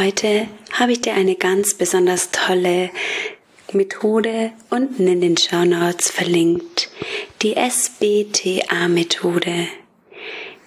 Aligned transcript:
Heute 0.00 0.48
habe 0.72 0.92
ich 0.92 1.02
dir 1.02 1.12
eine 1.12 1.34
ganz 1.34 1.74
besonders 1.74 2.30
tolle 2.30 2.88
Methode 3.72 4.50
unten 4.70 5.06
in 5.06 5.20
den 5.20 5.36
Show 5.36 5.66
Notes 5.66 6.10
verlinkt. 6.10 6.88
Die 7.42 7.54
SBTA-Methode. 7.54 8.08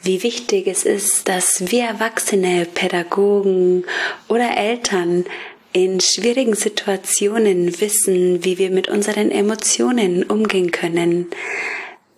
Wie 0.04 0.22
wichtig 0.22 0.68
es 0.68 0.84
ist, 0.84 1.28
dass 1.30 1.72
wir 1.72 1.86
Erwachsene, 1.86 2.68
Pädagogen 2.72 3.86
oder 4.28 4.56
Eltern 4.56 5.26
in 5.72 6.00
schwierigen 6.00 6.54
Situationen 6.54 7.82
wissen, 7.82 8.46
wie 8.46 8.60
wir 8.60 8.70
mit 8.70 8.88
unseren 8.88 9.32
Emotionen 9.32 10.22
umgehen 10.26 10.70
können. 10.70 11.32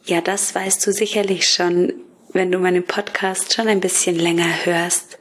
Ja, 0.03 0.19
das 0.19 0.53
weißt 0.53 0.85
du 0.85 0.91
sicherlich 0.91 1.47
schon, 1.47 1.93
wenn 2.33 2.51
du 2.51 2.59
meinen 2.59 2.83
Podcast 2.83 3.53
schon 3.53 3.69
ein 3.69 3.79
bisschen 3.79 4.19
länger 4.19 4.65
hörst. 4.65 5.17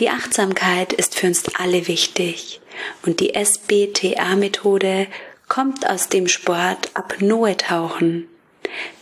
Die 0.00 0.08
Achtsamkeit 0.08 0.94
ist 0.94 1.14
für 1.14 1.26
uns 1.26 1.44
alle 1.58 1.86
wichtig 1.86 2.62
und 3.04 3.20
die 3.20 3.34
SBTA-Methode 3.34 5.06
kommt 5.46 5.86
aus 5.86 6.08
dem 6.08 6.26
Sport 6.26 6.90
Apnoe-Tauchen. 6.94 8.26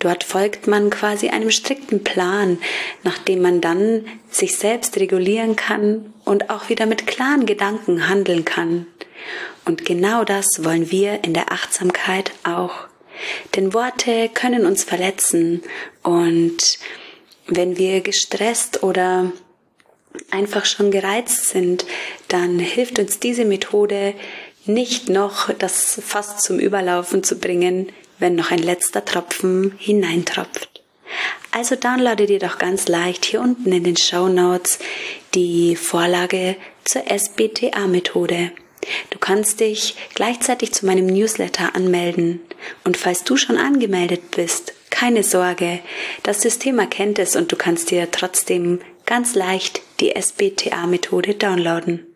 Dort 0.01 0.24
folgt 0.24 0.66
man 0.66 0.91
quasi 0.91 1.29
einem 1.29 1.52
strikten 1.52 2.02
Plan, 2.02 2.59
nachdem 3.05 3.43
man 3.43 3.61
dann 3.61 4.07
sich 4.29 4.57
selbst 4.57 4.97
regulieren 4.97 5.55
kann 5.55 6.12
und 6.24 6.51
auch 6.51 6.69
wieder 6.69 6.87
mit 6.87 7.07
klaren 7.07 7.46
Gedanken 7.46 8.09
handeln 8.09 8.45
kann. 8.45 8.88
Und 9.65 9.85
genau 9.85 10.24
das 10.24 10.65
wollen 10.65 10.91
wir 10.91 11.23
in 11.23 11.33
der 11.33 11.52
Achtsamkeit 11.52 12.33
auch. 12.43 12.88
Denn 13.55 13.73
Worte 13.73 14.30
können 14.35 14.66
uns 14.66 14.83
verletzen 14.83 15.62
und 16.02 16.79
wenn 17.46 17.76
wir 17.76 18.01
gestresst 18.01 18.82
oder 18.82 19.32
einfach 20.30 20.65
schon 20.65 20.91
gereizt 20.91 21.49
sind, 21.49 21.87
dann 22.29 22.59
hilft 22.59 22.99
uns 22.99 23.19
diese 23.19 23.45
Methode 23.45 24.15
nicht 24.66 25.09
noch 25.09 25.52
das 25.55 26.01
Fass 26.05 26.38
zum 26.38 26.59
Überlaufen 26.59 27.23
zu 27.23 27.38
bringen, 27.38 27.91
wenn 28.19 28.35
noch 28.35 28.51
ein 28.51 28.59
letzter 28.59 29.05
Tropfen 29.05 29.75
hineintropft. 29.79 30.83
Also 31.51 31.77
downloade 31.77 32.27
dir 32.27 32.38
doch 32.38 32.59
ganz 32.59 32.88
leicht 32.88 33.25
hier 33.25 33.41
unten 33.41 33.73
in 33.73 33.85
den 33.85 33.97
Show 33.97 34.29
Notes 34.29 34.79
die 35.35 35.77
Vorlage 35.77 36.57
zur 36.85 37.03
SBTA-Methode. 37.07 38.53
Du 39.10 39.19
kannst 39.19 39.60
dich 39.60 39.97
gleichzeitig 40.15 40.73
zu 40.73 40.87
meinem 40.87 41.07
Newsletter 41.07 41.75
anmelden. 41.75 42.41
Und 42.85 42.97
falls 42.97 43.25
du 43.25 43.37
schon 43.37 43.57
angemeldet 43.57 44.30
bist, 44.32 44.73
keine 44.91 45.23
Sorge, 45.23 45.80
das 46.23 46.43
System 46.43 46.79
erkennt 46.79 47.19
es 47.19 47.37
und 47.37 47.53
du 47.53 47.57
kannst 47.57 47.91
dir 47.91 48.10
trotzdem 48.10 48.80
ganz 49.07 49.35
leicht 49.35 49.82
die 50.01 50.15
SBTA-Methode 50.15 51.35
downloaden. 51.35 52.07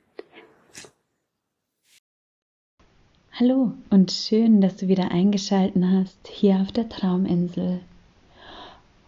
Hallo 3.32 3.72
und 3.90 4.12
schön, 4.12 4.60
dass 4.60 4.76
du 4.76 4.86
wieder 4.86 5.10
eingeschalten 5.10 5.90
hast 5.90 6.28
hier 6.28 6.60
auf 6.60 6.70
der 6.70 6.88
Trauminsel. 6.88 7.80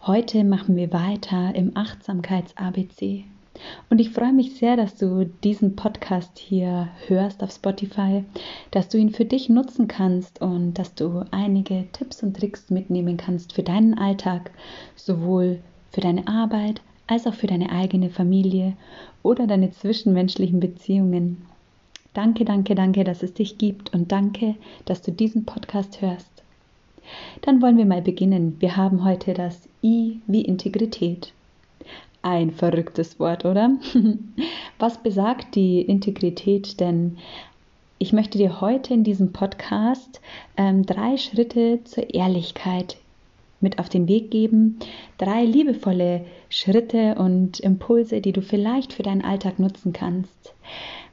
Heute 0.01 0.43
machen 0.43 0.75
wir 0.75 0.91
weiter 0.91 1.55
im 1.55 1.77
Achtsamkeits-ABC. 1.77 3.23
Und 3.89 4.01
ich 4.01 4.09
freue 4.09 4.33
mich 4.33 4.57
sehr, 4.57 4.75
dass 4.75 4.97
du 4.97 5.23
diesen 5.23 5.77
Podcast 5.77 6.37
hier 6.37 6.89
hörst 7.07 7.43
auf 7.43 7.51
Spotify, 7.51 8.25
dass 8.71 8.89
du 8.89 8.97
ihn 8.97 9.11
für 9.11 9.23
dich 9.23 9.47
nutzen 9.47 9.87
kannst 9.87 10.41
und 10.41 10.73
dass 10.73 10.93
du 10.95 11.23
einige 11.31 11.85
Tipps 11.93 12.21
und 12.23 12.35
Tricks 12.35 12.69
mitnehmen 12.69 13.15
kannst 13.15 13.53
für 13.53 13.63
deinen 13.63 13.97
Alltag, 13.97 14.51
sowohl 14.97 15.59
für 15.91 16.01
deine 16.01 16.27
Arbeit 16.27 16.81
als 17.07 17.27
auch 17.27 17.33
für 17.33 17.47
deine 17.47 17.71
eigene 17.71 18.09
Familie 18.09 18.73
oder 19.23 19.47
deine 19.47 19.71
zwischenmenschlichen 19.71 20.59
Beziehungen. 20.59 21.45
Danke, 22.13 22.45
danke, 22.45 22.75
danke, 22.75 23.03
dass 23.03 23.23
es 23.23 23.33
dich 23.33 23.57
gibt 23.57 23.93
und 23.93 24.11
danke, 24.11 24.55
dass 24.85 25.01
du 25.01 25.11
diesen 25.11 25.45
Podcast 25.45 26.01
hörst. 26.01 26.43
Dann 27.41 27.61
wollen 27.61 27.77
wir 27.77 27.85
mal 27.85 28.01
beginnen. 28.01 28.55
Wir 28.59 28.77
haben 28.77 29.03
heute 29.03 29.33
das 29.33 29.67
I 29.83 30.19
wie 30.25 30.41
Integrität. 30.41 31.33
Ein 32.21 32.51
verrücktes 32.51 33.19
Wort, 33.19 33.45
oder? 33.45 33.71
Was 34.79 35.03
besagt 35.03 35.55
die 35.55 35.81
Integrität 35.81 36.79
denn? 36.79 37.17
Ich 37.99 38.13
möchte 38.13 38.37
dir 38.37 38.61
heute 38.61 38.93
in 38.93 39.03
diesem 39.03 39.31
Podcast 39.31 40.21
ähm, 40.57 40.85
drei 40.85 41.17
Schritte 41.17 41.81
zur 41.83 42.13
Ehrlichkeit 42.13 42.97
mit 43.65 43.79
auf 43.79 43.89
den 43.89 44.07
Weg 44.07 44.31
geben. 44.31 44.79
Drei 45.17 45.43
liebevolle 45.43 46.21
Schritte 46.49 47.15
und 47.15 47.59
Impulse, 47.59 48.21
die 48.21 48.31
du 48.31 48.41
vielleicht 48.41 48.93
für 48.93 49.03
deinen 49.03 49.23
Alltag 49.23 49.59
nutzen 49.59 49.91
kannst. 49.91 50.53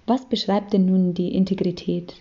Was 0.06 0.26
beschreibt 0.26 0.72
denn 0.72 0.84
nun 0.84 1.14
die 1.14 1.34
Integrität? 1.34 2.14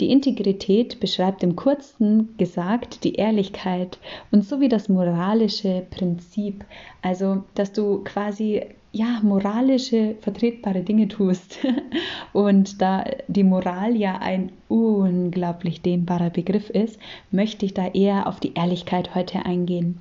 Die 0.00 0.10
Integrität 0.10 1.00
beschreibt 1.00 1.42
im 1.42 1.56
kurzen 1.56 2.34
gesagt 2.38 3.04
die 3.04 3.14
Ehrlichkeit 3.14 3.98
und 4.30 4.44
so 4.44 4.60
wie 4.60 4.68
das 4.68 4.88
moralische 4.88 5.86
Prinzip, 5.90 6.64
also 7.02 7.42
dass 7.54 7.72
du 7.72 8.02
quasi 8.04 8.62
ja, 8.92 9.20
moralische, 9.22 10.16
vertretbare 10.20 10.82
Dinge 10.82 11.08
tust. 11.08 11.58
Und 12.32 12.80
da 12.82 13.04
die 13.28 13.44
Moral 13.44 13.96
ja 13.96 14.18
ein 14.18 14.50
unglaublich 14.68 15.82
dehnbarer 15.82 16.30
Begriff 16.30 16.70
ist, 16.70 16.98
möchte 17.30 17.66
ich 17.66 17.74
da 17.74 17.88
eher 17.88 18.26
auf 18.26 18.40
die 18.40 18.54
Ehrlichkeit 18.54 19.14
heute 19.14 19.44
eingehen. 19.46 19.98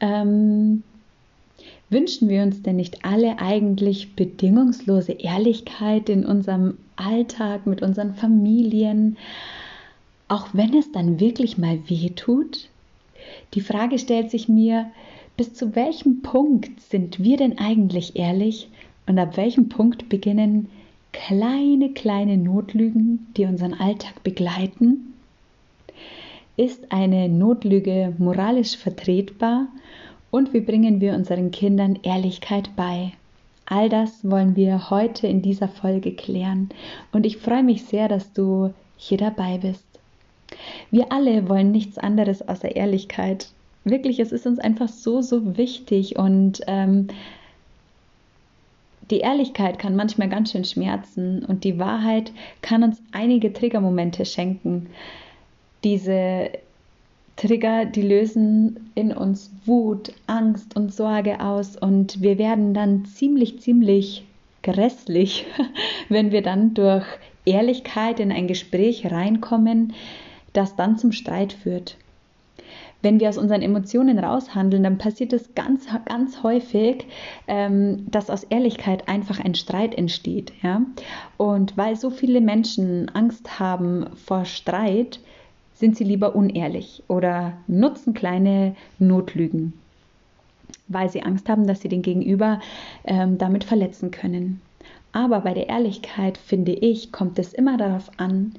Ähm, 0.00 0.82
wünschen 1.90 2.28
wir 2.28 2.42
uns 2.42 2.62
denn 2.62 2.76
nicht 2.76 3.04
alle 3.04 3.38
eigentlich 3.38 4.14
bedingungslose 4.14 5.12
Ehrlichkeit 5.12 6.08
in 6.08 6.24
unserem 6.24 6.78
Alltag, 6.96 7.66
mit 7.66 7.82
unseren 7.82 8.14
Familien, 8.14 9.16
auch 10.28 10.48
wenn 10.52 10.74
es 10.74 10.92
dann 10.92 11.20
wirklich 11.20 11.58
mal 11.58 11.78
weh 11.88 12.10
tut? 12.10 12.68
Die 13.54 13.60
Frage 13.60 13.98
stellt 13.98 14.30
sich 14.30 14.48
mir, 14.48 14.90
bis 15.38 15.54
zu 15.54 15.76
welchem 15.76 16.20
Punkt 16.20 16.80
sind 16.80 17.22
wir 17.22 17.36
denn 17.36 17.58
eigentlich 17.58 18.16
ehrlich 18.16 18.68
und 19.06 19.20
ab 19.20 19.36
welchem 19.36 19.68
Punkt 19.68 20.08
beginnen 20.08 20.68
kleine, 21.12 21.90
kleine 21.90 22.36
Notlügen, 22.36 23.28
die 23.36 23.44
unseren 23.44 23.72
Alltag 23.72 24.24
begleiten? 24.24 25.14
Ist 26.56 26.90
eine 26.90 27.28
Notlüge 27.28 28.14
moralisch 28.18 28.76
vertretbar 28.76 29.68
und 30.32 30.52
wie 30.52 30.60
bringen 30.60 31.00
wir 31.00 31.14
unseren 31.14 31.52
Kindern 31.52 32.00
Ehrlichkeit 32.02 32.74
bei? 32.74 33.12
All 33.64 33.88
das 33.88 34.28
wollen 34.28 34.56
wir 34.56 34.90
heute 34.90 35.28
in 35.28 35.40
dieser 35.40 35.68
Folge 35.68 36.16
klären 36.16 36.70
und 37.12 37.24
ich 37.24 37.36
freue 37.36 37.62
mich 37.62 37.84
sehr, 37.84 38.08
dass 38.08 38.32
du 38.32 38.74
hier 38.96 39.18
dabei 39.18 39.58
bist. 39.58 39.86
Wir 40.90 41.12
alle 41.12 41.48
wollen 41.48 41.70
nichts 41.70 41.96
anderes 41.96 42.48
außer 42.48 42.74
Ehrlichkeit 42.74 43.52
wirklich, 43.84 44.18
es 44.20 44.32
ist 44.32 44.46
uns 44.46 44.58
einfach 44.58 44.88
so, 44.88 45.22
so 45.22 45.56
wichtig 45.56 46.16
und 46.16 46.60
ähm, 46.66 47.08
die 49.10 49.20
Ehrlichkeit 49.20 49.78
kann 49.78 49.96
manchmal 49.96 50.28
ganz 50.28 50.52
schön 50.52 50.64
schmerzen 50.64 51.44
und 51.44 51.64
die 51.64 51.78
Wahrheit 51.78 52.32
kann 52.60 52.82
uns 52.82 53.00
einige 53.12 53.52
Triggermomente 53.52 54.26
schenken. 54.26 54.88
Diese 55.82 56.50
Trigger, 57.36 57.86
die 57.86 58.02
lösen 58.02 58.90
in 58.94 59.12
uns 59.12 59.50
Wut, 59.64 60.12
Angst 60.26 60.76
und 60.76 60.92
Sorge 60.92 61.40
aus 61.40 61.76
und 61.76 62.20
wir 62.20 62.36
werden 62.36 62.74
dann 62.74 63.06
ziemlich, 63.06 63.60
ziemlich 63.60 64.24
grässlich, 64.62 65.46
wenn 66.08 66.32
wir 66.32 66.42
dann 66.42 66.74
durch 66.74 67.06
Ehrlichkeit 67.46 68.20
in 68.20 68.30
ein 68.30 68.46
Gespräch 68.46 69.10
reinkommen, 69.10 69.94
das 70.52 70.76
dann 70.76 70.98
zum 70.98 71.12
Streit 71.12 71.52
führt 71.52 71.96
wenn 73.02 73.20
wir 73.20 73.28
aus 73.28 73.38
unseren 73.38 73.62
Emotionen 73.62 74.18
raushandeln, 74.18 74.82
dann 74.82 74.98
passiert 74.98 75.32
es 75.32 75.54
ganz, 75.54 75.86
ganz 76.06 76.42
häufig, 76.42 77.06
ähm, 77.46 78.06
dass 78.10 78.30
aus 78.30 78.44
Ehrlichkeit 78.44 79.08
einfach 79.08 79.38
ein 79.38 79.54
Streit 79.54 79.94
entsteht. 79.94 80.52
Ja? 80.62 80.82
Und 81.36 81.76
weil 81.76 81.96
so 81.96 82.10
viele 82.10 82.40
Menschen 82.40 83.08
Angst 83.10 83.60
haben 83.60 84.06
vor 84.16 84.44
Streit, 84.44 85.20
sind 85.74 85.96
sie 85.96 86.04
lieber 86.04 86.34
unehrlich 86.34 87.04
oder 87.06 87.52
nutzen 87.68 88.12
kleine 88.12 88.74
Notlügen, 88.98 89.74
weil 90.88 91.08
sie 91.08 91.22
Angst 91.22 91.48
haben, 91.48 91.68
dass 91.68 91.80
sie 91.80 91.88
den 91.88 92.02
Gegenüber 92.02 92.60
ähm, 93.04 93.38
damit 93.38 93.62
verletzen 93.62 94.10
können. 94.10 94.60
Aber 95.12 95.40
bei 95.40 95.54
der 95.54 95.68
Ehrlichkeit, 95.68 96.36
finde 96.36 96.72
ich, 96.72 97.12
kommt 97.12 97.38
es 97.38 97.52
immer 97.52 97.76
darauf 97.76 98.10
an, 98.16 98.54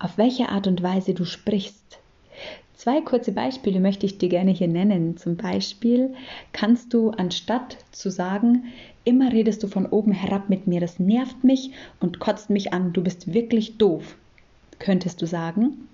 auf 0.00 0.18
welche 0.18 0.48
Art 0.48 0.66
und 0.66 0.82
Weise 0.82 1.14
du 1.14 1.24
sprichst. 1.24 2.00
Zwei 2.76 3.00
kurze 3.00 3.32
Beispiele 3.32 3.80
möchte 3.80 4.04
ich 4.04 4.18
dir 4.18 4.28
gerne 4.28 4.50
hier 4.50 4.68
nennen. 4.68 5.16
Zum 5.16 5.36
Beispiel 5.36 6.14
kannst 6.52 6.92
du 6.92 7.10
anstatt 7.10 7.78
zu 7.90 8.10
sagen, 8.10 8.64
immer 9.04 9.32
redest 9.32 9.62
du 9.62 9.66
von 9.66 9.86
oben 9.86 10.12
herab 10.12 10.50
mit 10.50 10.66
mir, 10.66 10.80
das 10.80 11.00
nervt 11.00 11.42
mich 11.42 11.70
und 12.00 12.18
kotzt 12.18 12.50
mich 12.50 12.74
an, 12.74 12.92
du 12.92 13.02
bist 13.02 13.32
wirklich 13.32 13.78
doof, 13.78 14.16
könntest 14.78 15.22
du 15.22 15.26
sagen. 15.26 15.88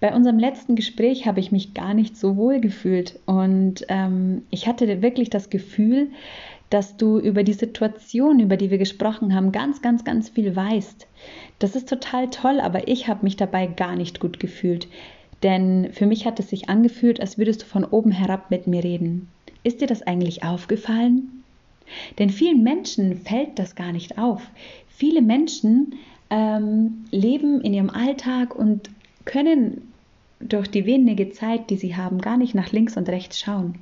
Bei 0.00 0.14
unserem 0.14 0.38
letzten 0.38 0.76
Gespräch 0.76 1.26
habe 1.26 1.40
ich 1.40 1.50
mich 1.50 1.72
gar 1.72 1.94
nicht 1.94 2.18
so 2.18 2.36
wohl 2.36 2.60
gefühlt 2.60 3.18
und 3.24 3.86
ähm, 3.88 4.42
ich 4.50 4.66
hatte 4.66 5.00
wirklich 5.00 5.30
das 5.30 5.48
Gefühl, 5.48 6.10
dass 6.68 6.98
du 6.98 7.18
über 7.18 7.42
die 7.42 7.54
Situation, 7.54 8.38
über 8.38 8.58
die 8.58 8.70
wir 8.70 8.78
gesprochen 8.78 9.34
haben, 9.34 9.50
ganz, 9.50 9.80
ganz, 9.80 10.04
ganz 10.04 10.28
viel 10.28 10.54
weißt. 10.54 11.06
Das 11.58 11.74
ist 11.74 11.88
total 11.88 12.28
toll, 12.28 12.60
aber 12.60 12.86
ich 12.88 13.08
habe 13.08 13.24
mich 13.24 13.36
dabei 13.36 13.66
gar 13.66 13.96
nicht 13.96 14.20
gut 14.20 14.40
gefühlt. 14.40 14.88
Denn 15.44 15.92
für 15.92 16.06
mich 16.06 16.26
hat 16.26 16.40
es 16.40 16.48
sich 16.48 16.68
angefühlt, 16.68 17.20
als 17.20 17.38
würdest 17.38 17.62
du 17.62 17.66
von 17.66 17.84
oben 17.84 18.10
herab 18.10 18.50
mit 18.50 18.66
mir 18.66 18.82
reden. 18.82 19.28
Ist 19.62 19.80
dir 19.80 19.86
das 19.86 20.02
eigentlich 20.02 20.42
aufgefallen? 20.42 21.44
Denn 22.18 22.30
vielen 22.30 22.62
Menschen 22.62 23.18
fällt 23.18 23.58
das 23.58 23.76
gar 23.76 23.92
nicht 23.92 24.18
auf. 24.18 24.42
Viele 24.88 25.20
Menschen 25.20 25.94
ähm, 26.30 27.04
leben 27.10 27.60
in 27.60 27.74
ihrem 27.74 27.90
Alltag 27.90 28.56
und 28.56 28.88
können 29.26 29.92
durch 30.40 30.68
die 30.68 30.86
wenige 30.86 31.30
Zeit, 31.30 31.70
die 31.70 31.76
sie 31.76 31.94
haben, 31.94 32.20
gar 32.20 32.36
nicht 32.36 32.54
nach 32.54 32.72
links 32.72 32.96
und 32.96 33.08
rechts 33.08 33.38
schauen. 33.38 33.74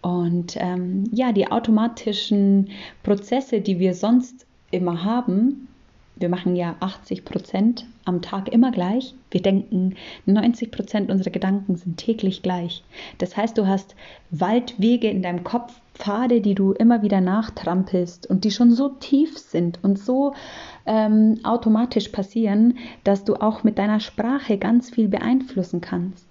Und 0.00 0.56
ähm, 0.58 1.04
ja, 1.12 1.32
die 1.32 1.50
automatischen 1.50 2.70
Prozesse, 3.02 3.60
die 3.60 3.78
wir 3.78 3.94
sonst 3.94 4.46
immer 4.70 5.02
haben, 5.02 5.68
wir 6.16 6.28
machen 6.28 6.54
ja 6.54 6.76
80 6.80 7.24
Prozent 7.24 7.86
am 8.04 8.22
Tag 8.22 8.48
immer 8.48 8.70
gleich. 8.70 9.14
Wir 9.30 9.42
denken, 9.42 9.96
90 10.26 10.70
Prozent 10.70 11.10
unserer 11.10 11.30
Gedanken 11.30 11.76
sind 11.76 11.96
täglich 11.96 12.42
gleich. 12.42 12.84
Das 13.18 13.36
heißt, 13.36 13.58
du 13.58 13.66
hast 13.66 13.96
Waldwege 14.30 15.08
in 15.08 15.22
deinem 15.22 15.42
Kopf, 15.42 15.80
Pfade, 15.94 16.40
die 16.40 16.54
du 16.54 16.72
immer 16.72 17.02
wieder 17.02 17.20
nachtrampelst 17.20 18.28
und 18.28 18.44
die 18.44 18.50
schon 18.50 18.72
so 18.72 18.88
tief 18.88 19.38
sind 19.38 19.78
und 19.82 19.98
so 19.98 20.34
ähm, 20.86 21.38
automatisch 21.44 22.08
passieren, 22.08 22.78
dass 23.04 23.24
du 23.24 23.36
auch 23.36 23.62
mit 23.62 23.78
deiner 23.78 24.00
Sprache 24.00 24.58
ganz 24.58 24.90
viel 24.90 25.08
beeinflussen 25.08 25.80
kannst. 25.80 26.26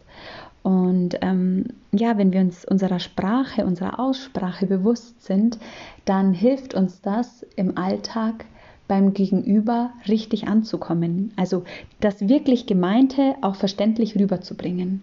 Und 0.64 1.18
ähm, 1.22 1.68
ja, 1.92 2.18
wenn 2.18 2.32
wir 2.32 2.40
uns 2.40 2.66
unserer 2.66 3.00
Sprache, 3.00 3.66
unserer 3.66 4.00
Aussprache 4.00 4.66
bewusst 4.66 5.24
sind, 5.24 5.58
dann 6.06 6.34
hilft 6.34 6.74
uns 6.74 7.02
das 7.02 7.44
im 7.56 7.78
Alltag 7.78 8.46
beim 8.94 9.16
Gegenüber 9.16 9.90
richtig 10.08 10.48
anzukommen. 10.48 11.34
Also 11.36 11.64
das 12.00 12.30
wirklich 12.30 12.68
Gemeinte 12.68 13.34
auch 13.42 13.56
verständlich 13.56 14.20
rüberzubringen. 14.20 15.02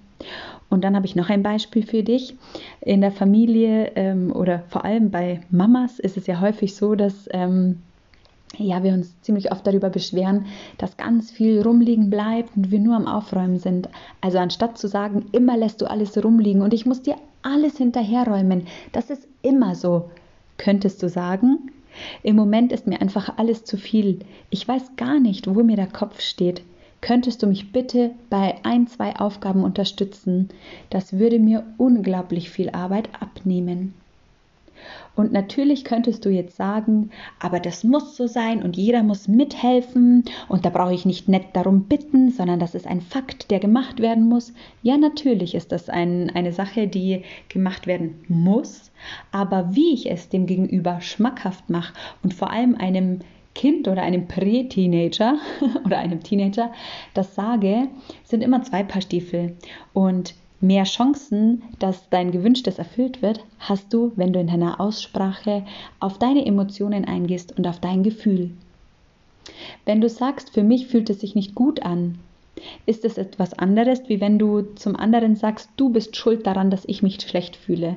Und 0.68 0.84
dann 0.84 0.94
habe 0.94 1.06
ich 1.06 1.16
noch 1.16 1.28
ein 1.28 1.42
Beispiel 1.42 1.84
für 1.84 2.04
dich. 2.04 2.36
In 2.80 3.00
der 3.00 3.10
Familie 3.10 3.90
ähm, 3.96 4.30
oder 4.30 4.62
vor 4.68 4.84
allem 4.84 5.10
bei 5.10 5.40
Mamas 5.50 5.98
ist 5.98 6.16
es 6.16 6.28
ja 6.28 6.40
häufig 6.40 6.76
so, 6.76 6.94
dass 6.94 7.28
ähm, 7.32 7.78
ja, 8.58 8.84
wir 8.84 8.92
uns 8.92 9.20
ziemlich 9.22 9.50
oft 9.50 9.66
darüber 9.66 9.90
beschweren, 9.90 10.46
dass 10.78 10.96
ganz 10.96 11.32
viel 11.32 11.60
rumliegen 11.60 12.10
bleibt 12.10 12.56
und 12.56 12.70
wir 12.70 12.78
nur 12.78 12.94
am 12.94 13.08
Aufräumen 13.08 13.58
sind. 13.58 13.88
Also 14.20 14.38
anstatt 14.38 14.78
zu 14.78 14.86
sagen, 14.86 15.26
immer 15.32 15.56
lässt 15.56 15.80
du 15.80 15.90
alles 15.90 16.16
rumliegen 16.22 16.62
und 16.62 16.72
ich 16.72 16.86
muss 16.86 17.02
dir 17.02 17.16
alles 17.42 17.76
hinterherräumen, 17.76 18.68
das 18.92 19.10
ist 19.10 19.26
immer 19.42 19.74
so, 19.74 20.10
könntest 20.58 21.02
du 21.02 21.08
sagen, 21.08 21.72
im 22.22 22.36
Moment 22.36 22.72
ist 22.72 22.86
mir 22.86 23.00
einfach 23.00 23.38
alles 23.38 23.64
zu 23.64 23.76
viel. 23.76 24.20
Ich 24.50 24.66
weiß 24.66 24.96
gar 24.96 25.20
nicht, 25.20 25.46
wo 25.54 25.62
mir 25.62 25.76
der 25.76 25.86
Kopf 25.86 26.20
steht. 26.20 26.62
Könntest 27.00 27.42
du 27.42 27.46
mich 27.46 27.72
bitte 27.72 28.10
bei 28.28 28.56
ein, 28.62 28.86
zwei 28.86 29.16
Aufgaben 29.16 29.64
unterstützen? 29.64 30.50
Das 30.90 31.14
würde 31.14 31.38
mir 31.38 31.64
unglaublich 31.78 32.50
viel 32.50 32.70
Arbeit 32.70 33.08
abnehmen. 33.20 33.94
Und 35.16 35.32
natürlich 35.32 35.84
könntest 35.84 36.24
du 36.24 36.30
jetzt 36.30 36.56
sagen, 36.56 37.10
aber 37.40 37.60
das 37.60 37.84
muss 37.84 38.16
so 38.16 38.26
sein 38.26 38.62
und 38.62 38.76
jeder 38.76 39.02
muss 39.02 39.28
mithelfen 39.28 40.24
und 40.48 40.64
da 40.64 40.70
brauche 40.70 40.94
ich 40.94 41.04
nicht 41.04 41.28
nett 41.28 41.46
darum 41.52 41.84
bitten, 41.84 42.30
sondern 42.30 42.60
das 42.60 42.74
ist 42.74 42.86
ein 42.86 43.00
Fakt, 43.00 43.50
der 43.50 43.58
gemacht 43.58 44.00
werden 44.00 44.28
muss. 44.28 44.52
Ja, 44.82 44.96
natürlich 44.96 45.54
ist 45.54 45.72
das 45.72 45.88
ein, 45.88 46.30
eine 46.30 46.52
Sache, 46.52 46.86
die 46.86 47.22
gemacht 47.48 47.86
werden 47.86 48.24
muss, 48.28 48.90
aber 49.32 49.74
wie 49.74 49.92
ich 49.94 50.10
es 50.10 50.28
dem 50.28 50.46
Gegenüber 50.46 51.00
schmackhaft 51.00 51.68
mache 51.68 51.94
und 52.22 52.32
vor 52.32 52.50
allem 52.50 52.74
einem 52.76 53.20
Kind 53.54 53.88
oder 53.88 54.02
einem 54.02 54.28
Prä-Teenager 54.28 55.36
oder 55.84 55.98
einem 55.98 56.22
Teenager 56.22 56.72
das 57.14 57.34
sage, 57.34 57.88
sind 58.24 58.42
immer 58.42 58.62
zwei 58.62 58.84
Paar 58.84 59.02
Stiefel. 59.02 59.56
Und 59.92 60.34
Mehr 60.62 60.84
Chancen, 60.84 61.62
dass 61.78 62.10
dein 62.10 62.32
Gewünschtes 62.32 62.78
erfüllt 62.78 63.22
wird, 63.22 63.40
hast 63.58 63.94
du, 63.94 64.12
wenn 64.16 64.34
du 64.34 64.40
in 64.40 64.46
deiner 64.46 64.78
Aussprache 64.78 65.64
auf 66.00 66.18
deine 66.18 66.44
Emotionen 66.44 67.06
eingehst 67.06 67.56
und 67.56 67.66
auf 67.66 67.80
dein 67.80 68.02
Gefühl. 68.02 68.50
Wenn 69.86 70.02
du 70.02 70.08
sagst, 70.10 70.50
für 70.50 70.62
mich 70.62 70.86
fühlt 70.86 71.08
es 71.08 71.20
sich 71.20 71.34
nicht 71.34 71.54
gut 71.54 71.82
an, 71.82 72.18
ist 72.84 73.06
es 73.06 73.16
etwas 73.16 73.54
anderes, 73.54 74.02
wie 74.08 74.20
wenn 74.20 74.38
du 74.38 74.60
zum 74.74 74.96
anderen 74.96 75.34
sagst, 75.34 75.70
du 75.78 75.88
bist 75.88 76.16
schuld 76.16 76.46
daran, 76.46 76.70
dass 76.70 76.84
ich 76.84 77.02
mich 77.02 77.22
schlecht 77.22 77.56
fühle. 77.56 77.96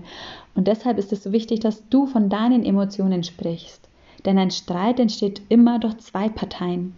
Und 0.55 0.69
deshalb 0.69 0.97
ist 0.97 1.11
es 1.11 1.21
so 1.21 1.33
wichtig, 1.33 1.59
dass 1.59 1.87
du 1.89 2.05
von 2.05 2.29
deinen 2.29 2.63
Emotionen 2.63 3.23
sprichst. 3.23 3.89
Denn 4.25 4.37
ein 4.37 4.51
Streit 4.51 5.01
entsteht 5.01 5.41
immer 5.49 5.79
durch 5.79 5.97
zwei 5.97 6.29
Parteien. 6.29 6.93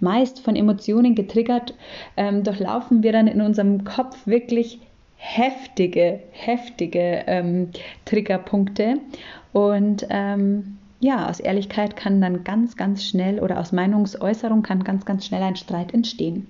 Meist 0.00 0.40
von 0.40 0.56
Emotionen 0.56 1.14
getriggert, 1.14 1.74
ähm, 2.16 2.42
durchlaufen 2.42 3.02
wir 3.02 3.12
dann 3.12 3.26
in 3.26 3.42
unserem 3.42 3.84
Kopf 3.84 4.26
wirklich 4.26 4.80
heftige, 5.20 6.20
heftige 6.32 7.24
ähm, 7.26 7.70
Triggerpunkte. 8.06 8.98
Und 9.52 10.06
ähm, 10.08 10.78
ja, 10.98 11.28
aus 11.28 11.40
Ehrlichkeit 11.40 11.94
kann 11.94 12.20
dann 12.20 12.42
ganz, 12.42 12.76
ganz 12.76 13.04
schnell 13.04 13.38
oder 13.38 13.60
aus 13.60 13.72
Meinungsäußerung 13.72 14.62
kann 14.62 14.82
ganz, 14.82 15.04
ganz 15.04 15.26
schnell 15.26 15.42
ein 15.42 15.56
Streit 15.56 15.94
entstehen. 15.94 16.46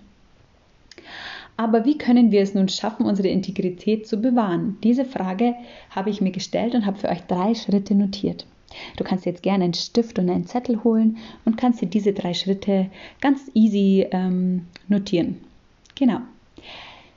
Aber 1.57 1.85
wie 1.85 1.99
können 1.99 2.31
wir 2.31 2.41
es 2.41 2.55
nun 2.55 2.69
schaffen, 2.69 3.05
unsere 3.05 3.29
Integrität 3.29 4.07
zu 4.07 4.17
bewahren? 4.17 4.79
Diese 4.83 5.05
Frage 5.05 5.55
habe 5.91 6.09
ich 6.09 6.21
mir 6.21 6.31
gestellt 6.31 6.75
und 6.75 6.87
habe 6.87 6.99
für 6.99 7.09
euch 7.09 7.23
drei 7.23 7.55
Schritte 7.55 7.95
notiert. 7.95 8.47
Du 8.97 9.05
kannst 9.05 9.27
jetzt 9.27 9.43
gerne 9.43 9.65
einen 9.65 9.75
Stift 9.75 10.19
und 10.19 10.31
einen 10.31 10.47
Zettel 10.47 10.85
holen 10.85 11.19
und 11.45 11.57
kannst 11.57 11.83
dir 11.83 11.89
diese 11.89 12.13
drei 12.13 12.35
Schritte 12.35 12.89
ganz 13.21 13.51
easy 13.53 14.07
ähm, 14.13 14.67
notieren. 14.89 15.39
Genau. 15.97 16.21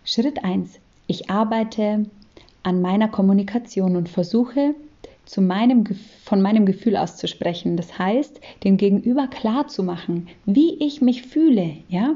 Schritt 0.03 0.44
1. 0.44 0.79
Ich 1.07 1.29
arbeite 1.29 2.05
an 2.63 2.81
meiner 2.81 3.07
Kommunikation 3.09 3.95
und 3.95 4.09
versuche, 4.09 4.75
zu 5.25 5.41
meinem, 5.41 5.85
von 6.23 6.41
meinem 6.41 6.65
Gefühl 6.65 6.97
auszusprechen. 6.97 7.77
Das 7.77 7.97
heißt, 7.97 8.41
dem 8.63 8.77
Gegenüber 8.77 9.27
klar 9.27 9.67
zu 9.67 9.83
machen, 9.83 10.27
wie 10.45 10.75
ich 10.83 11.01
mich 11.01 11.23
fühle, 11.23 11.77
ja, 11.88 12.15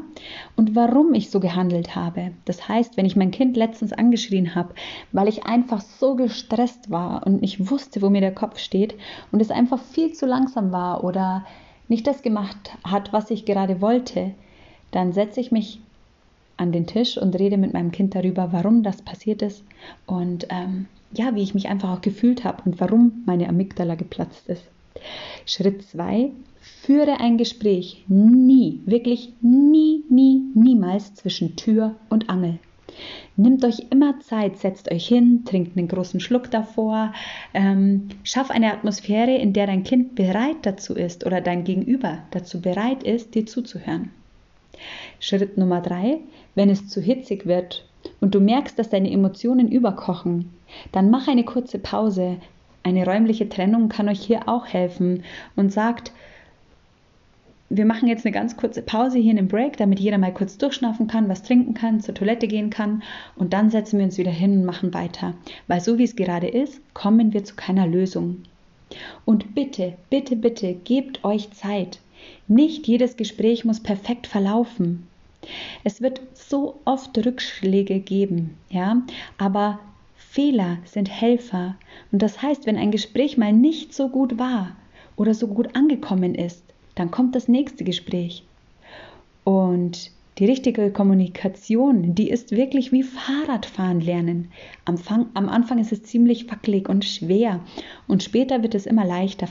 und 0.56 0.76
warum 0.76 1.14
ich 1.14 1.30
so 1.30 1.40
gehandelt 1.40 1.96
habe. 1.96 2.32
Das 2.46 2.68
heißt, 2.68 2.98
wenn 2.98 3.06
ich 3.06 3.16
mein 3.16 3.32
Kind 3.32 3.56
letztens 3.56 3.94
angeschrien 3.94 4.56
habe, 4.56 4.74
weil 5.14 5.28
ich 5.28 5.46
einfach 5.46 5.82
so 5.82 6.16
gestresst 6.16 6.92
war 6.92 7.26
und 7.26 7.42
nicht 7.42 7.72
wusste, 7.72 8.02
wo 8.02 8.10
mir 8.10 8.22
der 8.22 8.36
Kopf 8.36 8.60
steht 8.60 8.96
und 9.32 9.42
es 9.42 9.52
einfach 9.52 9.80
viel 9.80 10.12
zu 10.14 10.26
langsam 10.26 10.72
war 10.72 11.04
oder 11.04 11.46
nicht 11.88 12.06
das 12.08 12.22
gemacht 12.22 12.78
hat, 12.84 13.14
was 13.14 13.32
ich 13.32 13.46
gerade 13.46 13.80
wollte, 13.80 14.34
dann 14.92 15.14
setze 15.14 15.40
ich 15.40 15.52
mich 15.52 15.80
an 16.58 16.72
den 16.72 16.88
Tisch 16.88 17.18
und 17.18 17.38
rede 17.38 17.58
mit 17.58 17.74
meinem 17.74 17.92
Kind 17.92 18.16
darüber, 18.16 18.52
warum 18.52 18.84
das 18.84 19.02
passiert 19.02 19.42
ist 19.42 19.64
und 20.06 20.48
ähm, 20.50 20.88
ja, 21.14 21.36
wie 21.36 21.44
ich 21.44 21.54
mich 21.54 21.70
einfach 21.70 21.92
auch 21.98 22.02
gefühlt 22.02 22.44
habe 22.44 22.64
und 22.66 22.80
warum 22.82 23.24
meine 23.26 23.48
Amygdala 23.48 23.96
geplatzt 23.96 24.48
ist. 24.50 24.64
Schritt 25.46 25.84
2. 25.84 26.32
Führe 26.60 27.20
ein 27.20 27.38
Gespräch 27.38 28.04
nie, 28.08 28.82
wirklich 28.86 29.34
nie, 29.42 30.04
nie, 30.10 30.42
niemals 30.54 31.14
zwischen 31.16 31.56
Tür 31.56 31.96
und 32.10 32.30
Angel. 32.30 32.60
Nehmt 33.36 33.64
euch 33.64 33.86
immer 33.92 34.20
Zeit, 34.22 34.58
setzt 34.58 34.92
euch 34.92 35.08
hin, 35.08 35.44
trinkt 35.46 35.78
einen 35.78 35.88
großen 35.88 36.20
Schluck 36.20 36.50
davor, 36.50 37.14
ähm, 37.54 38.10
schaff 38.24 38.50
eine 38.50 38.74
Atmosphäre, 38.74 39.36
in 39.36 39.54
der 39.54 39.68
dein 39.68 39.84
Kind 39.84 40.16
bereit 40.16 40.58
dazu 40.64 40.96
ist 40.96 41.26
oder 41.26 41.40
dein 41.40 41.64
Gegenüber 41.64 42.20
dazu 42.32 42.60
bereit 42.60 43.04
ist, 43.04 43.36
dir 43.36 43.46
zuzuhören. 43.46 44.12
Schritt 45.20 45.58
Nummer 45.58 45.82
drei, 45.82 46.20
wenn 46.56 46.70
es 46.70 46.88
zu 46.88 47.02
hitzig 47.02 47.46
wird 47.46 47.86
und 48.22 48.36
du 48.36 48.40
merkst, 48.40 48.78
dass 48.78 48.90
deine 48.90 49.12
Emotionen 49.12 49.72
überkochen, 49.72 50.54
dann 50.92 51.10
mach 51.10 51.28
eine 51.28 51.44
kurze 51.44 51.80
Pause. 51.80 52.38
Eine 52.84 53.06
räumliche 53.06 53.50
Trennung 53.50 53.90
kann 53.90 54.10
euch 54.10 54.22
hier 54.22 54.48
auch 54.48 54.68
helfen 54.68 55.24
und 55.56 55.74
sagt, 55.74 56.12
wir 57.70 57.86
machen 57.86 58.08
jetzt 58.08 58.26
eine 58.26 58.32
ganz 58.32 58.56
kurze 58.56 58.82
Pause 58.82 59.20
hier 59.20 59.32
in 59.32 59.38
dem 59.38 59.50
Break, 59.50 59.76
damit 59.76 60.00
jeder 60.00 60.18
mal 60.18 60.34
kurz 60.34 60.58
durchschnaufen 60.58 61.08
kann, 61.08 61.28
was 61.28 61.44
trinken 61.44 61.74
kann, 61.74 62.00
zur 62.00 62.16
Toilette 62.16 62.48
gehen 62.48 62.70
kann 62.70 63.04
und 63.36 63.52
dann 63.52 63.70
setzen 63.70 63.98
wir 63.98 64.06
uns 64.06 64.18
wieder 64.18 64.32
hin 64.32 64.60
und 64.60 64.66
machen 64.66 64.94
weiter. 64.94 65.34
Weil 65.68 65.82
so 65.82 65.98
wie 65.98 66.06
es 66.06 66.16
gerade 66.16 66.48
ist, 66.48 66.82
kommen 66.94 67.34
wir 67.34 67.44
zu 67.44 67.56
keiner 67.56 67.86
Lösung. 67.86 68.44
Und 69.26 69.54
bitte, 69.54 69.98
bitte, 70.10 70.38
bitte, 70.38 70.74
gebt 70.74 71.26
euch 71.26 71.52
Zeit. 71.52 72.00
Nicht 72.48 72.88
jedes 72.88 73.18
Gespräch 73.18 73.66
muss 73.66 73.80
perfekt 73.82 74.28
verlaufen. 74.28 75.08
Es 75.84 76.02
wird 76.02 76.22
so 76.34 76.80
oft 76.86 77.18
Rückschläge 77.18 78.00
geben, 78.00 78.58
ja, 78.70 79.02
aber 79.38 79.80
Fehler 80.16 80.80
sind 80.86 81.10
Helfer. 81.10 81.76
Und 82.12 82.22
das 82.22 82.42
heißt, 82.42 82.66
wenn 82.66 82.78
ein 82.78 82.92
Gespräch 82.92 83.38
mal 83.38 83.54
nicht 83.54 83.94
so 83.94 84.10
gut 84.10 84.38
war 84.38 84.76
oder 85.16 85.34
so 85.34 85.48
gut 85.48 85.76
angekommen 85.76 86.36
ist, 86.36 86.64
dann 86.96 87.12
kommt 87.12 87.36
das 87.36 87.48
nächste 87.48 87.84
Gespräch. 87.84 88.44
Und 89.44 90.12
Die 90.40 90.46
richtige 90.46 90.92
Kommunikation, 90.92 92.14
die 92.14 92.30
ist 92.30 92.52
wirklich 92.52 92.92
wie 92.92 93.02
Fahrradfahren 93.02 94.02
lernen. 94.02 94.52
Am, 94.86 94.98
Fang, 95.00 95.28
am 95.34 95.50
Anfang 95.50 95.80
ist 95.80 95.92
es 95.92 96.04
ziemlich 96.04 96.50
wackelig 96.52 96.88
und 96.90 97.06
schwer 97.06 97.62
und 98.08 98.22
später 98.22 98.62
wird 98.62 98.76
es 98.76 98.86
immer 98.86 99.04
leichter 99.04 99.48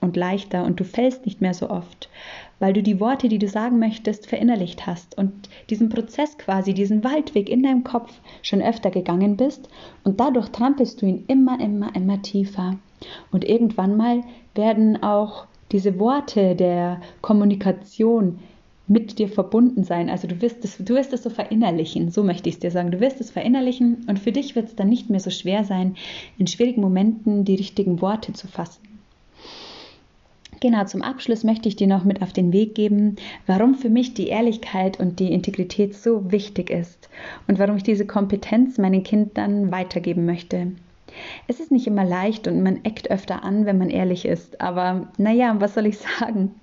und 0.00 0.16
leichter 0.16 0.64
und 0.64 0.80
du 0.80 0.84
fällst 0.84 1.26
nicht 1.26 1.40
mehr 1.40 1.54
so 1.54 1.70
oft, 1.70 2.08
weil 2.58 2.72
du 2.72 2.82
die 2.82 3.00
Worte, 3.00 3.28
die 3.28 3.38
du 3.38 3.48
sagen 3.48 3.78
möchtest, 3.78 4.26
verinnerlicht 4.26 4.86
hast 4.86 5.16
und 5.16 5.48
diesen 5.68 5.88
Prozess 5.88 6.38
quasi, 6.38 6.74
diesen 6.74 7.04
Waldweg 7.04 7.48
in 7.48 7.62
deinem 7.62 7.84
Kopf 7.84 8.12
schon 8.42 8.62
öfter 8.62 8.90
gegangen 8.90 9.36
bist 9.36 9.68
und 10.04 10.20
dadurch 10.20 10.48
trampelst 10.48 11.02
du 11.02 11.06
ihn 11.06 11.24
immer, 11.28 11.60
immer, 11.60 11.94
immer 11.94 12.22
tiefer. 12.22 12.76
Und 13.30 13.44
irgendwann 13.44 13.96
mal 13.96 14.22
werden 14.54 15.02
auch 15.02 15.46
diese 15.72 15.98
Worte 15.98 16.54
der 16.54 17.00
Kommunikation 17.22 18.40
mit 18.90 19.20
dir 19.20 19.28
verbunden 19.28 19.84
sein. 19.84 20.10
Also 20.10 20.26
du 20.26 20.42
wirst 20.42 20.64
es, 20.64 20.76
du 20.78 20.94
wirst 20.94 21.12
es 21.12 21.22
so 21.22 21.30
verinnerlichen, 21.30 22.10
so 22.10 22.24
möchte 22.24 22.48
ich 22.48 22.56
es 22.56 22.60
dir 22.60 22.72
sagen. 22.72 22.90
Du 22.90 22.98
wirst 22.98 23.20
es 23.20 23.30
verinnerlichen 23.30 24.04
und 24.08 24.18
für 24.18 24.32
dich 24.32 24.56
wird 24.56 24.66
es 24.66 24.74
dann 24.74 24.88
nicht 24.88 25.08
mehr 25.10 25.20
so 25.20 25.30
schwer 25.30 25.62
sein, 25.62 25.94
in 26.38 26.48
schwierigen 26.48 26.80
Momenten 26.80 27.44
die 27.44 27.54
richtigen 27.54 28.00
Worte 28.00 28.32
zu 28.32 28.48
fassen. 28.48 28.89
Genau, 30.60 30.84
zum 30.84 31.00
Abschluss 31.00 31.42
möchte 31.42 31.68
ich 31.70 31.76
dir 31.76 31.86
noch 31.86 32.04
mit 32.04 32.20
auf 32.20 32.34
den 32.34 32.52
Weg 32.52 32.74
geben, 32.74 33.16
warum 33.46 33.74
für 33.74 33.88
mich 33.88 34.12
die 34.12 34.28
Ehrlichkeit 34.28 35.00
und 35.00 35.18
die 35.18 35.32
Integrität 35.32 35.94
so 35.94 36.30
wichtig 36.30 36.68
ist 36.68 37.08
und 37.48 37.58
warum 37.58 37.76
ich 37.76 37.82
diese 37.82 38.06
Kompetenz 38.06 38.76
meinen 38.76 39.02
Kindern 39.02 39.72
weitergeben 39.72 40.26
möchte. 40.26 40.72
Es 41.48 41.60
ist 41.60 41.72
nicht 41.72 41.86
immer 41.86 42.04
leicht 42.04 42.46
und 42.46 42.62
man 42.62 42.84
eckt 42.84 43.10
öfter 43.10 43.42
an, 43.42 43.64
wenn 43.64 43.78
man 43.78 43.88
ehrlich 43.88 44.26
ist, 44.26 44.60
aber 44.60 45.08
naja, 45.16 45.56
was 45.58 45.74
soll 45.74 45.86
ich 45.86 45.98
sagen? 46.20 46.54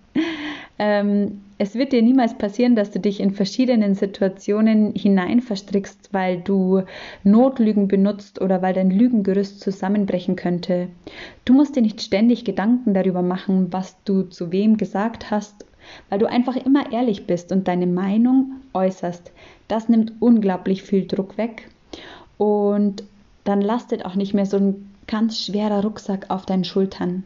Ähm, 0.78 1.42
es 1.60 1.76
wird 1.76 1.92
dir 1.92 2.02
niemals 2.02 2.38
passieren, 2.38 2.76
dass 2.76 2.92
du 2.92 3.00
dich 3.00 3.20
in 3.20 3.32
verschiedenen 3.34 3.96
Situationen 3.96 4.94
hinein 4.94 5.42
verstrickst, 5.42 6.10
weil 6.12 6.40
du 6.40 6.84
Notlügen 7.24 7.88
benutzt 7.88 8.40
oder 8.42 8.62
weil 8.62 8.74
dein 8.74 8.92
Lügengerüst 8.92 9.60
zusammenbrechen 9.60 10.36
könnte. 10.36 10.90
Du 11.46 11.54
musst 11.54 11.76
dir 11.76 11.82
nicht 11.82 12.02
ständig 12.02 12.46
Gedanken 12.46 12.94
darüber 12.94 13.24
machen, 13.24 13.74
was 13.74 13.98
du 14.04 14.24
zu 14.24 14.52
wem 14.52 14.78
gesagt 14.78 15.32
hast, 15.32 15.66
weil 16.10 16.20
du 16.20 16.30
einfach 16.30 16.56
immer 16.56 16.92
ehrlich 16.92 17.26
bist 17.26 17.52
und 17.52 17.68
deine 17.68 17.88
Meinung 17.88 18.58
äußerst. 18.74 19.32
Das 19.68 19.90
nimmt 19.90 20.14
unglaublich 20.20 20.84
viel 20.84 21.08
Druck 21.08 21.38
weg 21.38 21.70
und 22.38 23.04
dann 23.46 23.62
lastet 23.62 24.06
auch 24.06 24.16
nicht 24.16 24.34
mehr 24.34 24.46
so 24.46 24.58
ein 24.58 24.92
ganz 25.08 25.42
schwerer 25.42 25.82
Rucksack 25.82 26.30
auf 26.30 26.46
deinen 26.46 26.66
Schultern. 26.66 27.24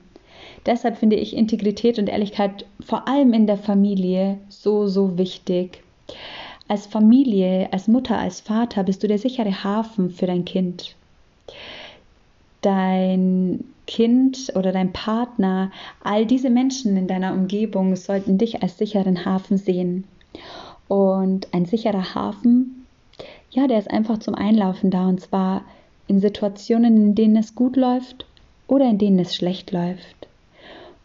Deshalb 0.65 0.97
finde 0.97 1.15
ich 1.15 1.35
Integrität 1.35 1.97
und 1.97 2.07
Ehrlichkeit 2.07 2.65
vor 2.85 3.07
allem 3.07 3.33
in 3.33 3.47
der 3.47 3.57
Familie 3.57 4.37
so, 4.49 4.87
so 4.87 5.17
wichtig. 5.17 5.81
Als 6.67 6.85
Familie, 6.85 7.67
als 7.71 7.87
Mutter, 7.87 8.17
als 8.17 8.39
Vater 8.39 8.83
bist 8.83 9.03
du 9.03 9.07
der 9.07 9.17
sichere 9.17 9.63
Hafen 9.63 10.11
für 10.11 10.27
dein 10.27 10.45
Kind. 10.45 10.95
Dein 12.61 13.63
Kind 13.87 14.53
oder 14.55 14.71
dein 14.71 14.93
Partner, 14.93 15.71
all 16.03 16.25
diese 16.25 16.49
Menschen 16.49 16.95
in 16.95 17.07
deiner 17.07 17.33
Umgebung 17.33 17.95
sollten 17.95 18.37
dich 18.37 18.61
als 18.61 18.77
sicheren 18.77 19.25
Hafen 19.25 19.57
sehen. 19.57 20.05
Und 20.87 21.47
ein 21.53 21.65
sicherer 21.65 22.15
Hafen, 22.15 22.85
ja, 23.49 23.67
der 23.67 23.79
ist 23.79 23.91
einfach 23.91 24.19
zum 24.19 24.35
Einlaufen 24.35 24.91
da 24.91 25.09
und 25.09 25.19
zwar 25.19 25.63
in 26.07 26.21
Situationen, 26.21 26.95
in 26.97 27.15
denen 27.15 27.35
es 27.35 27.55
gut 27.55 27.75
läuft 27.75 28.25
oder 28.67 28.89
in 28.89 28.97
denen 28.97 29.19
es 29.19 29.35
schlecht 29.35 29.71
läuft. 29.71 30.27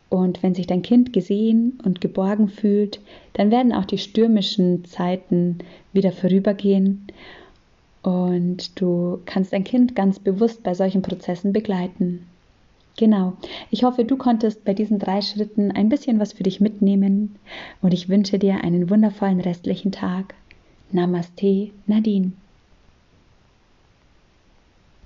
Und 0.08 0.42
wenn 0.42 0.54
sich 0.54 0.66
dein 0.66 0.82
Kind 0.82 1.12
gesehen 1.12 1.78
und 1.84 2.00
geborgen 2.00 2.48
fühlt, 2.48 3.00
dann 3.32 3.50
werden 3.50 3.72
auch 3.72 3.84
die 3.84 3.98
stürmischen 3.98 4.84
Zeiten 4.84 5.58
wieder 5.92 6.12
vorübergehen 6.12 7.08
und 8.06 8.80
du 8.80 9.18
kannst 9.26 9.52
dein 9.52 9.64
Kind 9.64 9.96
ganz 9.96 10.20
bewusst 10.20 10.62
bei 10.62 10.74
solchen 10.74 11.02
Prozessen 11.02 11.52
begleiten. 11.52 12.28
Genau. 12.96 13.32
Ich 13.72 13.82
hoffe, 13.82 14.04
du 14.04 14.16
konntest 14.16 14.64
bei 14.64 14.74
diesen 14.74 15.00
drei 15.00 15.20
Schritten 15.20 15.72
ein 15.72 15.88
bisschen 15.88 16.20
was 16.20 16.32
für 16.32 16.44
dich 16.44 16.60
mitnehmen 16.60 17.34
und 17.82 17.92
ich 17.92 18.08
wünsche 18.08 18.38
dir 18.38 18.62
einen 18.62 18.88
wundervollen 18.90 19.40
restlichen 19.40 19.90
Tag. 19.90 20.34
Namaste, 20.92 21.72
Nadine. 21.88 22.30